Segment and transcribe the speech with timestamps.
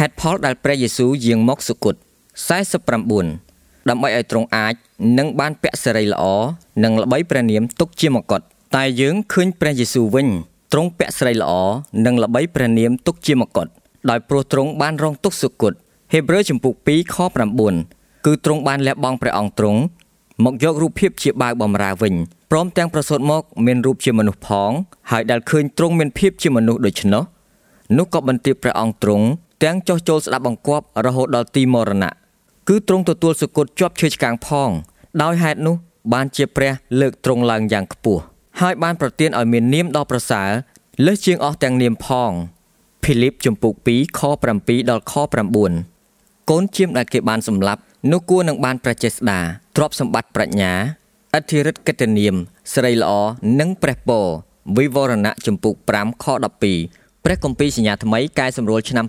[0.00, 1.94] ហេតុផលដែលព្រះយេស៊ូវយាងមកសុគត
[2.66, 4.74] 49ដើម្បីឲ្យទ្រង់អាច
[5.18, 6.24] នឹងបានពាក់សិរីល្អ
[6.84, 8.40] និងល្បីព្រះនាមទុកជាមកុដ
[8.76, 10.28] តែយើងឃើញព្រះយេស៊ូវវិញ
[10.72, 11.52] ទ្រង់ពាក់សិរីល្អ
[12.06, 13.66] និងល្បីព្រះនាមទុកជាមកុដ
[14.10, 15.72] ដោយព្រោះទ្រង់បានរងទុក្ខសុគត
[16.12, 17.16] ហេព្រើរចំពុក2ខ
[17.70, 19.80] 9គឺទ្រង់បានលះបង់ព្រះអង្គទ្រង់
[20.44, 22.14] មកយករូបភាពជាបាវបំរើវិញ
[22.50, 24.70] ព្រមទាំងប្រសូតមកមានរូបជាមនុស្សផង
[25.10, 27.22] ហើយដែលឃើញទ្រង់មានភាពជាមនុស្សដូច្នោះ
[27.96, 29.26] នោះក៏បន្ទាបព្រះអង្គទ្រង់
[29.62, 32.12] ទាំងចោះចូលស្ដាប់បង្គាប់រហូតដល់ទីមរណៈ
[32.68, 34.70] គឺទ្រង់ទទួលសុគតជាប់ឈើឆ្កាងផង
[35.22, 35.76] ដោយហេតុនោះ
[36.12, 38.22] បានជាព្រះលើកទ្រង់ឡើងយ៉ាងខ្ពស់
[38.60, 40.50] ហើយបានប្រទានឲ្យមាននាមដ៏ប្រសើរ
[41.06, 42.32] លើសជាងអស់ទាំងនាមផង
[43.02, 44.20] ភីលីបជំពូក2ខ
[44.56, 45.14] 7ដល់ខ
[45.82, 47.80] 9កូនជាមដែលគេបានសម្លាប់
[48.10, 49.40] នោះគួរនឹងបានប្រជេស្តា
[49.76, 50.72] ទ្រព្យសម្បត្តិប្រាជ្ញា
[51.34, 52.34] អធិរិទ្ធកិត្តិនាម
[52.74, 53.12] ស្រីល្អ
[53.60, 54.26] និងព្រះពរ
[54.76, 56.26] វិវរណៈជំពូក5ខ
[56.70, 59.06] 12 ព្រះគម្ពីរសញ្ញាថ្មីកែសម្រួលឆ្នាំ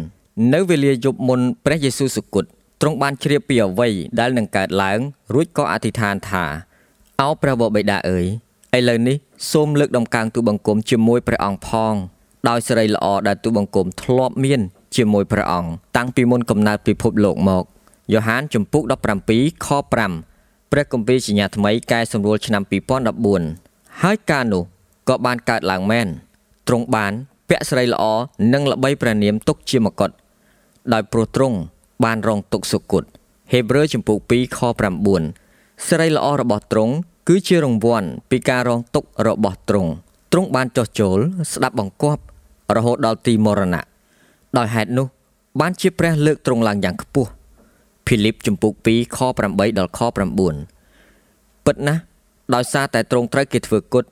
[0.00, 2.44] 2014នៅវេលាយប់មុនព្រះយេស៊ូវសុគត
[2.80, 4.98] ទ្រង់បានជ្រាបពីអ្វីដែលនឹងកើតឡើង
[5.34, 6.44] រួចក៏អធិដ្ឋានថា
[7.20, 8.26] អោព្រះបបិតាអើយ
[8.76, 9.16] ឥឡូវនេះ
[9.52, 11.94] សូមលើកដំកើងទូបង្គំជាមួយព្រះអង្គផង
[12.48, 14.60] ដោយសេរីល្អដែលទូបង្គំធ្លាប់មាន
[14.96, 17.64] ជាមួយព្រះអង្គតាំងពីមុនកំណើតពិភពលោកមក
[18.12, 18.82] យ៉ូហានជំពូក
[19.24, 19.68] 17ខ
[20.20, 22.62] 5ព្រះគម្ពីរសញ្ញាថ្មីកែសម្រួលឆ្នាំ
[23.32, 24.62] 2014ហើយការនោះ
[25.08, 26.08] ក៏បានកើតឡើងមែន
[26.68, 27.12] ទ្រង់បាន
[27.48, 28.04] ពាក់ស្រីល្អ
[28.52, 30.10] និងល្បីព្រះនាមទុកជាមកុដ
[30.92, 31.56] ដោយព្រោះទ្រង់
[32.04, 33.04] បានរងទុកសុគត
[33.52, 34.58] ហេព្រើរជំពូក2ខ
[35.22, 36.94] 9ស្រីល្អរបស់ទ្រង់
[37.28, 39.90] គឺជារង្វាន់ពីការរងទុករបស់ទ្រង់
[40.32, 41.18] ទ្រង់បានចោះចូល
[41.52, 42.22] ស្ដាប់បង្គាប់
[42.76, 43.84] រហូតដល់ទីមរណៈ
[44.58, 45.06] ដោយហេតុនោះ
[45.60, 47.30] បានជាព្រះលើកទ្រង់ឡើងយ៉ាងខ្ពស់
[48.06, 52.02] ភីលីបជំពូក2ខ8ដល់ខ9ពិតណាស់
[52.54, 54.04] ដោយសារតែទ្រង់ត្រូវគេធ្វើគុត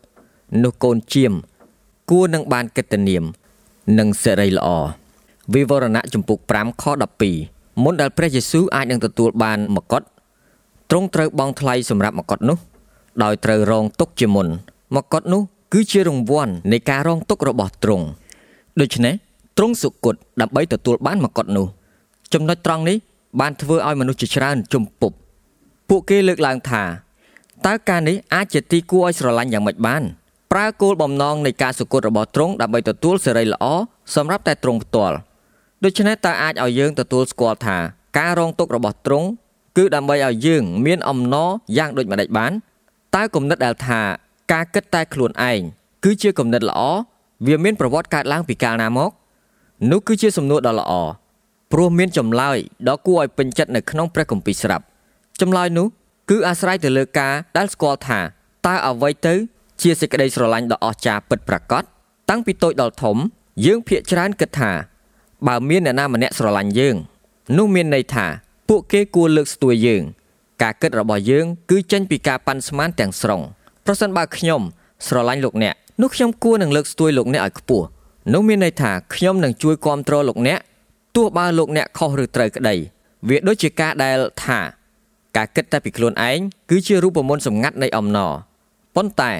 [0.62, 1.32] នោះកូនជាម
[2.10, 3.24] គួរនឹងបានកិត្តិនាម
[3.98, 4.68] និងសិរីល្អ
[5.54, 6.84] វិវរណៈជំពូក5ខ
[7.32, 10.02] 12មុនដែលព្រះយេស៊ូវអាចនឹងទទួលបានមកុដ
[10.90, 12.58] ទ្រង់ត្រូវបង់ថ្លៃសម្រាប់មកុដនោះ
[13.22, 14.48] ដោយត្រូវរងទុកជាមុន
[14.96, 18.06] មកុដនោះគឺជារង្វាន់នៃការរងទុករបស់ទ្រង់
[18.80, 19.14] ដូច្នេះ
[19.56, 21.66] ទ្រង់សុគតដើម្បីទទួលបានមកុដនោះ
[22.32, 22.96] ចំណុចត្រង់នេះ
[23.40, 25.16] បានធ្វើឲ្យមនុស្សជាច្រើនជំពប់
[25.88, 26.82] ពួកគេលើកឡើងថា
[27.66, 30.02] តើការនេះអាចជាទីគួរឲ្យស្រឡាញ់យ៉ាងម៉េចបាន
[30.56, 33.64] ប្រើគោលបំណងនៃការសុគតរបស់ទ្រង់ដើម្បីទទួលសេរីល្អ
[34.14, 35.16] សម្រាប់តែទ្រង់ផ្ទាល់
[35.84, 37.76] ដូច្នេះតើអាចឲ្យយើងទទួលស្គាល់ថា
[38.18, 39.28] ការរងទុក្ខរបស់ទ្រង់
[39.76, 42.52] គឺដើម្បីឲ្យយើង មានអំណរយ៉ាងដូចម្តេចបាន
[43.14, 44.00] តើគំនិតដែលថា
[44.52, 45.60] ការគិតតែខ្លួនឯង
[46.04, 46.80] គឺជាគំនិតល្អ
[47.46, 49.10] វាមានប្រវត្តិកើតឡើងពីកាលណាមក
[49.90, 50.92] នោះគឺជាសំណួរដ៏ល្អ
[51.72, 52.56] ព្រោះមានចម្លើយ
[52.88, 54.84] ដ៏គួរឲ្យពេញចិត្តនៅក្នុងព្រះគម្ពីរស្រាប់
[55.40, 55.86] ចម្លើយនោះ
[56.30, 58.20] គឺអាស្រ័យទៅលើការដែលស្គាល់ថា
[58.66, 59.34] តើអ្វីទៅ
[59.82, 61.82] ជាសេចក្តីស្រឡាញ់ដ៏អស្ចារ្យពិតប្រាកដ
[62.30, 63.16] តាំងពីតូចដល់ធំ
[63.66, 64.72] យើងភាកច្រើនគិតថា
[65.46, 66.96] បើមានអ្នកណាម្នាក់ស្រឡាញ់យើង
[67.58, 68.26] នោះមានន័យថា
[68.68, 70.02] ពួកគេគួរលើកស្ទួយយើង
[70.62, 73.40] ការគិតរបស់យើង គឺចេញពីការប៉ាន់ស្មានទាំងស្រុង
[73.86, 74.60] ប្រសិនបើខ្ញុំ
[75.06, 77.86] ស្រឡាញ់លោកអ្នកនោះខ្ញុំគួរនឹងលើកស្ទួយលោកអ្នកឲ្យខ្ពស់
[78.34, 80.58] នោះមានន័យថាខ្ញុំនឹងជួយគ្រប់គ្រងលោកអ្នក
[81.16, 82.74] ទោះបើលោកអ្នកខុសឬត្រូវក្តី
[83.28, 84.60] វាដូចជាការដែលថា
[85.36, 86.38] ការគិតតែពីខ្លួនឯង
[86.70, 88.32] គឺជារូបមន្តសម្ងាត់នៃអំណរ
[88.96, 89.32] ប៉ុន្តែ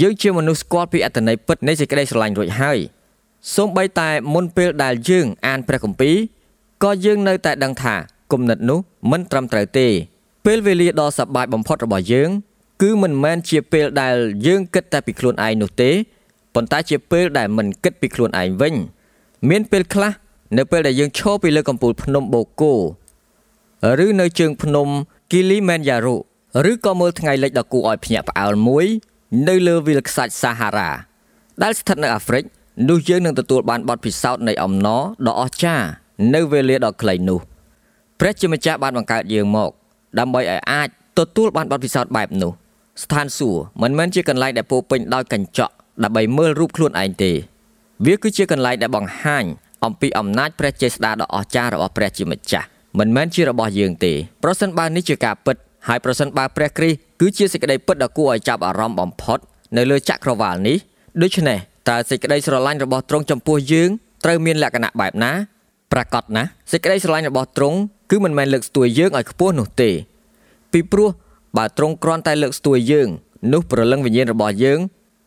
[0.00, 2.78] យើងជាមនុស្សស្គាល់ពីអត្ថន័យពិតនៃសេចក្តីស្រឡាញ់រួចហើយ
[3.54, 6.16] សូម្បីតែមុនពេលដែលយើងអានព្រះគម្ពីរ
[6.82, 7.94] ក៏យើងនៅតែដឹងថា
[8.32, 8.78] គំនិតនោះ
[9.10, 9.86] មិនត្រឹមត្រូវទេ
[10.46, 12.30] ពេលវេលាដ៏សប្បាយបំផុតរបស់យើង
[12.82, 14.14] គឺមិនមែនជាពេលដែល
[14.46, 15.90] យើងគិតតែពីខ្លួនឯងនោះទេ
[16.54, 18.74] ប៉ុន្តែជាពេលដែលមិនគិតពីខ្លួនឯងវិញ
[19.50, 20.12] មានពេលខ្លះ
[20.56, 22.74] នៅពេលដែលយើងឈរពីលើកំពូលភ្នំបូកូ
[24.04, 24.88] ឬនៅជើងភ្នំ
[25.30, 26.16] គីលីមែនយ៉ារូ
[26.70, 28.86] ឬក៏មើលថ្ងៃលិចដ៏គួរឲ្យភ្ញាក់ផ្អើលមួយ
[29.48, 30.90] នៅលើវាលខ្សាច់សាហារ៉ា
[31.62, 32.44] ដែលស្ថិតនៅអាហ្វ្រិក
[32.88, 35.86] នោះយើងនឹងទទួលបានបទពិសោធន៍នៃអំណរដ៏អស្ចារ្យ
[36.34, 37.40] នៅវេលាដ៏ខ្លីនោះ
[38.20, 39.70] ព្រះជាម្ចាស់បានបង្កើតយើងមក
[40.18, 42.52] ដើម្បីឲ្យអាចទទួលបានបទពិសោធន៍បែបនោះ
[43.02, 45.72] ស្ថានសួគ៌មិនមែនជាកន្លែងដែលពោពេញដោយកញ្ចក់
[46.04, 47.32] ដើម្បីមើលរូបខ្លួនឯងទេ
[48.06, 49.44] វាគឺជាកន្លែងដែលបង្ហាញ
[49.84, 52.66] អំពីអំណាចព្រះចេស្តាដ៏អស្ចារ្យរបស់ព្រះជាម្ចាស់
[52.98, 54.12] មិនមែនជារបស់យើងទេ
[54.42, 55.56] ប្រសិនបើនេះជាការពិត
[55.88, 59.38] ហើយប្រសិនបើព្រះគ្រីស្ទគឺជាសេចក្តីពិតដ៏គួរឲ្យចាប់អារម្មណ៍បំផុត
[59.76, 60.76] នៅលើចក្រវាលនេះ
[61.22, 61.58] ដូច្នេះ
[61.88, 63.90] តើសេចក្តីស្រឡាញ់របស់ទ្រង់ចំពោះយើង
[64.24, 65.32] ត្រូវមានលក្ខណៈបែបណា
[65.92, 67.78] ប្រកាសណាស់សេចក្តីស្រឡាញ់របស់ទ្រង់
[68.10, 69.90] គឺមិនមែនលើកស្ទួយយើងឲ្យខ្ពស់នោះទេ
[70.72, 71.08] ពីព្រោះ
[71.56, 73.08] បើទ្រង់គ្រាន់តែលើកស្ទួយយើង
[73.52, 74.78] នោះព្រលឹងវិញ្ញាណរបស់យើង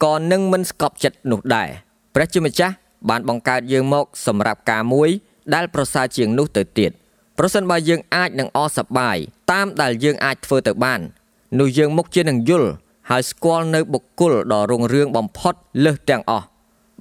[0.03, 1.69] ក៏នឹងមិនស្កប់ចិត្តនោះដែរ
[2.15, 2.73] ព្រះជាម្ចាស់
[3.09, 5.09] បានបង្កើតយើងមកសម្រាប់ការមួយ
[5.53, 6.91] ដែលប្រសើរជាងនោះទៅទៀត
[7.37, 9.17] ប្រសិនបើយើងអាចនឹងអសប្បាយ
[9.51, 11.01] តាមដែលយើងអាចធ្វើទៅបាន
[11.59, 12.69] នោះយើងមុខជានឹងយល់
[13.09, 15.53] ហើយស្គាល់នៅបុគ្គលដ៏រុងរឿងបំផុត
[15.83, 16.45] លើសទាំងអស់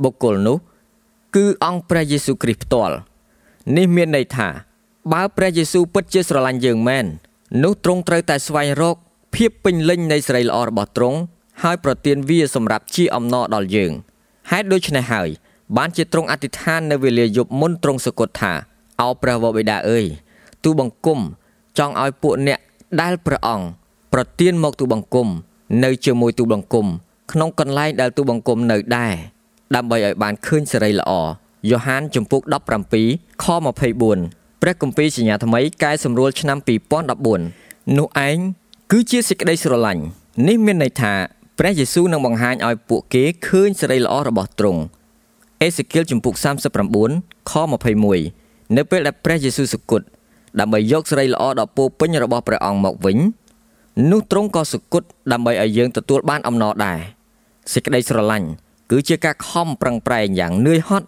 [0.05, 0.57] បុគ្គលនោះ
[1.37, 2.97] គឺអង្គព្រះយេស៊ូវគ្រីស្ទផ្ទាល់
[3.77, 4.49] នេះមានន័យថា
[5.13, 7.07] បើព្រះយេស៊ូវពិតជាស្រឡាញ់យើងមែន
[7.65, 8.97] នោះទ្រង់ត្រូវតែស្វែងរក
[9.35, 11.19] ភាពពេញលេញនៃសេរីល្អរបស់ទ្រង់
[11.63, 13.93] ហើយប្រទានវាសម្រាប់ជាអំណរដល់យើង
[14.51, 15.29] ហេតុដូច្នេះហើយ
[15.77, 18.53] បានជាទ្រង់អធិដ្ឋាននៅវេលាយប់មុនទ្រង់សគត់ថា
[19.01, 20.07] អោព្រះវរបិតាអើយ
[20.65, 21.21] ទូបង្គំ
[21.79, 22.59] ចង់ឲ្យពួកអ្នក
[23.01, 23.67] ដែលព្រះអង្គ
[24.13, 25.29] ប្រទានមកទូបង្គំ
[25.85, 26.87] នៅជាមួយទូបង្គំ
[27.33, 29.15] ក្នុងកន្លែងដែលទូបង្គំនៅដែរ
[29.75, 31.13] ដើម្បីឲ្យបានឃើញសេរីល្អ
[31.69, 32.41] យ៉ូហានចំពុក
[32.93, 33.47] 17ខ
[34.05, 36.59] 24ព្រះគម្ពីរសញ្ញាថ្មីកែសម្រួលឆ្នាំ
[37.27, 38.39] 2014នោះឯង
[38.93, 40.03] គឺជាសេចក្តីស្រឡាញ់
[40.49, 41.13] នេះមានន័យថា
[41.59, 44.83] ព្រះយេស៊ូវនឹងបង្ហាញឲ្យពួកគេឃើញសេរីល្អរបស់ទ្រង់
[45.63, 46.35] អេសេគៀលចំពុក
[46.93, 47.53] 39ខ
[48.15, 50.03] 21នៅពេលដែលព្រះយេស៊ូវសុគត
[50.61, 53.19] ដើម្បីយកសេរីល្អដ៏ពោពេញរបស់ព្រះអង្គមកវិញ
[54.11, 56.99] នោះទ្រង់ក៏សុគតដើម្បីឲ្យយើងទទួលបានអំណរដែរ
[57.73, 58.49] សេចក្តីស្រឡាញ់
[58.91, 61.07] គឺជាការខំប្រឹងប្រែងយ៉ាងនឿយហត់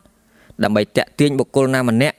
[0.63, 2.17] ដើម្បីតាក់ទាញបុគ្គលណាម្នាក់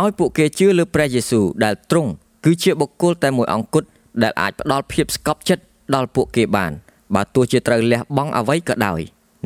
[0.00, 2.10] ឲ្យពួកគេជឿលើព្រះយេស៊ូវដែលទ្រង់
[2.44, 3.88] គឺជាបុគ្គលតែមួយអង្គគត់
[4.22, 5.62] ដែលអាចផ្ដល់ភាពស្កប់ចិត្ត
[5.94, 6.72] ដល់ពួកគេបាន
[7.14, 9.00] បើទោះជាត្រូវលះបង់អ្វីក៏ដោយ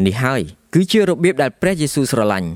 [0.06, 0.40] នេះហើយ
[0.74, 2.48] គឺជារបៀបដែលព្រះយេស៊ូវស្រឡាញ់